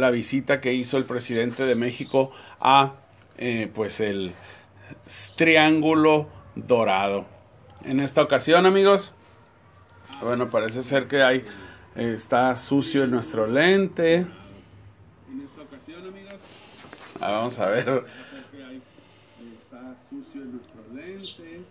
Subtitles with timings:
[0.00, 2.94] la visita que hizo el presidente de México a
[3.38, 4.32] eh, pues el
[5.36, 7.26] Triángulo Dorado.
[7.84, 9.14] En esta ocasión, amigos,
[10.22, 11.44] bueno, parece ser que hay
[11.94, 14.16] está sucio en nuestro lente.
[14.16, 16.40] En esta ocasión, amigos,
[17.20, 18.04] ah, vamos a ver.
[19.56, 21.62] Está sucio en nuestro lente.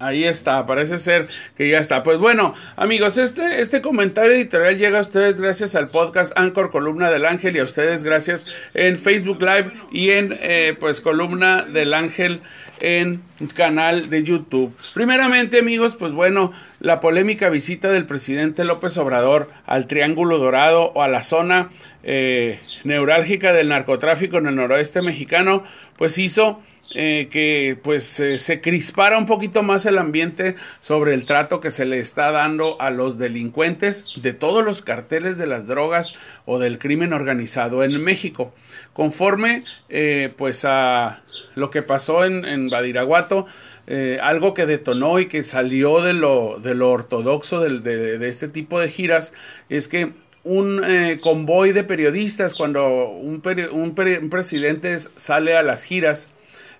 [0.00, 1.26] Ahí está, parece ser
[1.56, 2.04] que ya está.
[2.04, 7.10] Pues bueno, amigos, este, este comentario editorial llega a ustedes gracias al podcast Anchor Columna
[7.10, 11.94] del Ángel y a ustedes gracias en Facebook Live y en eh, pues Columna del
[11.94, 12.42] Ángel
[12.80, 13.22] en
[13.56, 14.72] canal de YouTube.
[14.94, 21.02] Primeramente, amigos, pues bueno, la polémica visita del presidente López Obrador al Triángulo Dorado o
[21.02, 21.70] a la zona
[22.04, 25.64] eh, neurálgica del narcotráfico en el noroeste mexicano,
[25.96, 26.62] pues hizo
[26.94, 31.84] eh, que pues se crispara un poquito más el ambiente sobre el trato que se
[31.84, 36.14] le está dando a los delincuentes de todos los carteles de las drogas
[36.46, 38.54] o del crimen organizado en México.
[38.94, 41.22] Conforme eh, pues a
[41.54, 43.44] lo que pasó en, en Badiraguato,
[43.86, 48.48] eh, algo que detonó y que salió de lo, de lo ortodoxo de, de, este
[48.48, 49.34] tipo de giras
[49.68, 50.12] es que
[50.44, 50.80] un
[51.20, 53.42] convoy de periodistas, cuando un,
[53.72, 56.30] un, un presidente sale a las giras,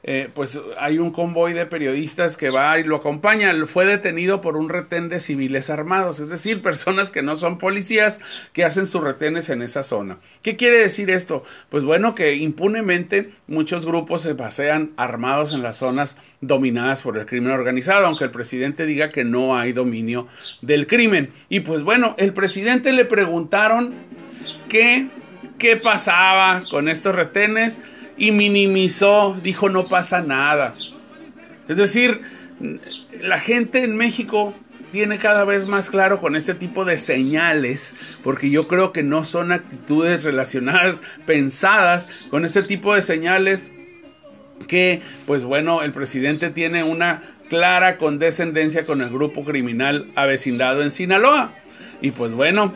[0.02, 3.54] eh, pues hay un convoy de periodistas que va y lo acompaña.
[3.66, 8.20] Fue detenido por un retén de civiles armados, es decir, personas que no son policías
[8.52, 10.18] que hacen sus retenes en esa zona.
[10.42, 11.44] ¿Qué quiere decir esto?
[11.68, 17.26] Pues bueno, que impunemente muchos grupos se pasean armados en las zonas dominadas por el
[17.26, 20.28] crimen organizado, aunque el presidente diga que no hay dominio
[20.62, 21.30] del crimen.
[21.48, 23.94] Y pues bueno, el presidente le preguntaron
[24.68, 25.08] qué,
[25.58, 27.80] qué pasaba con estos retenes
[28.18, 30.74] y minimizó, dijo no pasa nada.
[31.68, 32.20] Es decir,
[33.20, 34.54] la gente en México
[34.92, 39.24] tiene cada vez más claro con este tipo de señales, porque yo creo que no
[39.24, 43.70] son actitudes relacionadas, pensadas con este tipo de señales
[44.66, 50.90] que, pues bueno, el presidente tiene una clara condescendencia con el grupo criminal avecindado en
[50.90, 51.52] Sinaloa.
[52.00, 52.74] Y pues bueno,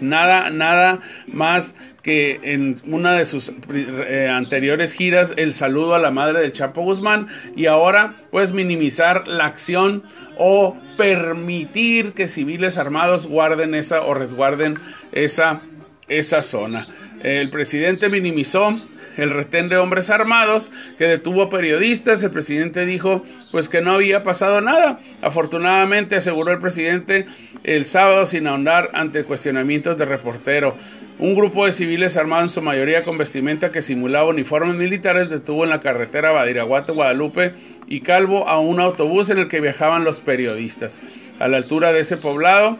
[0.00, 6.10] nada, nada más que en una de sus eh, anteriores giras el saludo a la
[6.10, 7.26] madre del Chapo Guzmán
[7.56, 10.04] y ahora pues minimizar la acción
[10.38, 14.78] o permitir que civiles armados guarden esa o resguarden
[15.12, 15.62] esa,
[16.08, 16.86] esa zona.
[17.22, 18.78] El presidente minimizó
[19.16, 22.22] el retén de hombres armados que detuvo periodistas.
[22.22, 23.22] El presidente dijo
[23.52, 25.00] pues que no había pasado nada.
[25.22, 27.26] Afortunadamente aseguró el presidente
[27.64, 30.76] el sábado sin ahondar ante cuestionamientos de reportero.
[31.18, 35.64] Un grupo de civiles armados en su mayoría con vestimenta que simulaba uniformes militares detuvo
[35.64, 37.54] en la carretera Badiraguato, Guadalupe
[37.86, 41.00] y Calvo a un autobús en el que viajaban los periodistas.
[41.38, 42.78] A la altura de ese poblado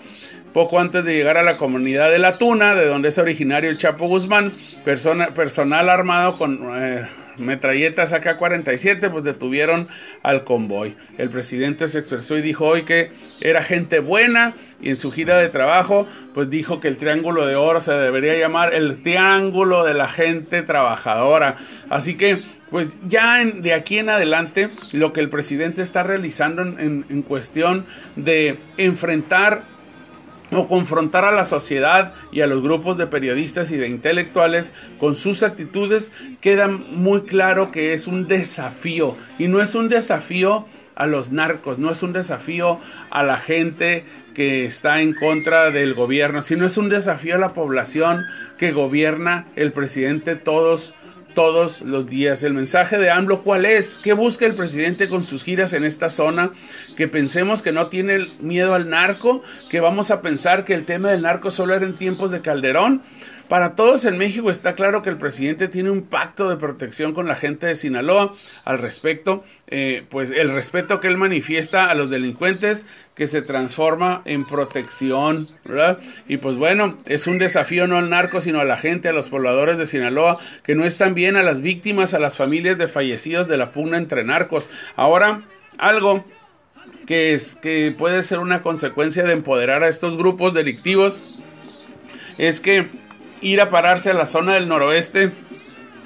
[0.57, 3.77] poco antes de llegar a la comunidad de La Tuna, de donde es originario el
[3.77, 4.51] Chapo Guzmán,
[4.87, 7.07] personal armado con eh,
[7.37, 9.87] metralletas AK-47, pues detuvieron
[10.23, 10.97] al convoy.
[11.19, 13.11] El presidente se expresó y dijo hoy que
[13.43, 17.55] era gente buena y en su gira de trabajo, pues dijo que el Triángulo de
[17.55, 21.57] Oro se debería llamar el Triángulo de la Gente Trabajadora.
[21.91, 22.39] Así que
[22.71, 27.85] pues ya de aquí en adelante lo que el presidente está realizando en cuestión
[28.17, 29.76] de enfrentar
[30.53, 35.15] o confrontar a la sociedad y a los grupos de periodistas y de intelectuales con
[35.15, 39.17] sus actitudes, queda muy claro que es un desafío.
[39.39, 42.81] Y no es un desafío a los narcos, no es un desafío
[43.11, 47.53] a la gente que está en contra del gobierno, sino es un desafío a la
[47.53, 48.25] población
[48.59, 50.95] que gobierna el presidente todos
[51.37, 52.43] todos los días.
[52.43, 53.95] El mensaje de AMLO, ¿cuál es?
[53.95, 56.51] ¿Qué busca el presidente con sus giras en esta zona?
[56.97, 61.11] Que pensemos que no tiene miedo al narco, que vamos a pensar que el tema
[61.11, 63.03] del narco solo era en tiempos de Calderón.
[63.51, 67.29] Para todos en México está claro que el presidente tiene un pacto de protección con
[67.29, 68.33] la gente de Sinaloa
[68.65, 72.87] al respecto, eh, pues el respeto que él manifiesta a los delincuentes
[73.17, 75.99] que se transforma en protección, ¿verdad?
[76.29, 79.31] Y pues bueno, es un desafío no al narco, sino a la gente, a los
[79.31, 83.49] pobladores de Sinaloa, que no están bien, a las víctimas, a las familias de fallecidos
[83.49, 84.69] de la pugna entre narcos.
[84.97, 85.45] Ahora,
[85.79, 86.27] algo
[87.07, 91.43] que, es, que puede ser una consecuencia de empoderar a estos grupos delictivos
[92.37, 92.91] es que
[93.41, 95.33] ir a pararse a la zona del noroeste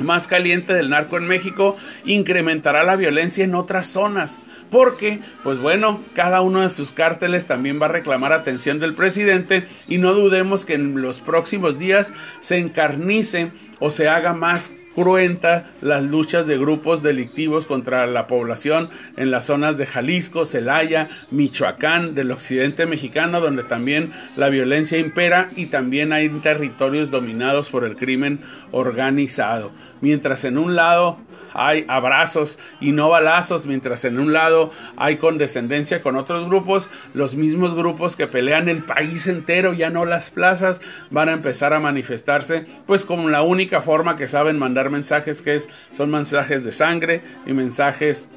[0.00, 4.40] más caliente del narco en México incrementará la violencia en otras zonas.
[4.70, 9.66] Porque, pues bueno, cada uno de sus cárteles también va a reclamar atención del presidente
[9.88, 13.50] y no dudemos que en los próximos días se encarnice
[13.80, 19.46] o se haga más cruenta las luchas de grupos delictivos contra la población en las
[19.46, 26.12] zonas de Jalisco, Celaya, Michoacán, del occidente mexicano, donde también la violencia impera y también
[26.12, 28.40] hay territorios dominados por el crimen
[28.72, 29.72] organizado.
[30.00, 31.18] Mientras en un lado
[31.52, 37.36] hay abrazos y no balazos, mientras en un lado hay condescendencia con otros grupos, los
[37.36, 41.80] mismos grupos que pelean el país entero, ya no las plazas, van a empezar a
[41.80, 46.72] manifestarse, pues como la única forma que saben mandar mensajes, que es, son mensajes de
[46.72, 48.30] sangre y mensajes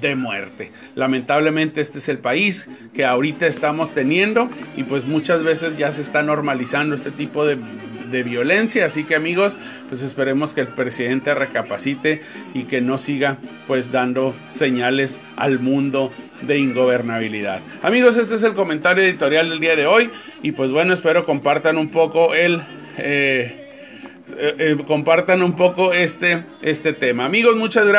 [0.00, 0.70] de muerte.
[0.94, 6.02] Lamentablemente este es el país que ahorita estamos teniendo y pues muchas veces ya se
[6.02, 7.56] está normalizando este tipo de
[8.22, 8.84] violencia.
[8.84, 9.58] Así que amigos,
[9.88, 12.22] pues esperemos que el presidente recapacite
[12.54, 16.12] y que no siga pues dando señales al mundo
[16.42, 17.60] de ingobernabilidad.
[17.82, 20.10] Amigos, este es el comentario editorial del día de hoy
[20.42, 22.62] y pues bueno, espero compartan un poco el...
[22.98, 23.64] Eh,
[24.36, 27.24] eh, compartan un poco este, este tema.
[27.24, 27.98] Amigos, muchas gracias.